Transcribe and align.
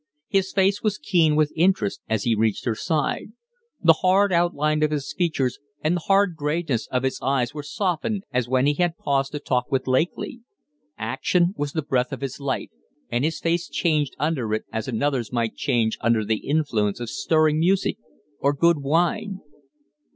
His 0.29 0.51
face 0.51 0.81
was 0.81 0.97
keen 0.97 1.35
with 1.35 1.53
interest 1.55 2.01
as 2.09 2.23
he 2.23 2.33
reached 2.33 2.65
her 2.65 2.73
side. 2.73 3.33
The 3.83 3.93
hard 4.01 4.33
outline 4.33 4.81
of 4.81 4.89
his 4.89 5.13
features 5.13 5.59
and 5.83 5.95
the 5.95 5.99
hard 6.07 6.35
grayness 6.35 6.87
of 6.87 7.03
his 7.03 7.19
eyes 7.21 7.53
were 7.53 7.61
softened 7.61 8.23
as 8.33 8.49
when 8.49 8.65
he 8.65 8.73
had 8.73 8.97
paused 8.97 9.31
to 9.33 9.39
talk 9.39 9.71
with 9.71 9.85
Lakely. 9.85 10.41
Action 10.97 11.53
was 11.55 11.73
the 11.73 11.83
breath 11.83 12.11
of 12.11 12.21
his 12.21 12.39
life, 12.39 12.71
and 13.11 13.23
his 13.23 13.39
face 13.39 13.69
changed 13.69 14.15
under 14.17 14.51
it 14.55 14.65
as 14.73 14.87
another's 14.87 15.31
might 15.31 15.55
change 15.55 15.99
under 16.01 16.25
the 16.25 16.47
influence 16.49 16.99
of 16.99 17.07
stirring 17.11 17.59
music 17.59 17.99
or 18.39 18.53
good 18.53 18.79
wine. 18.79 19.39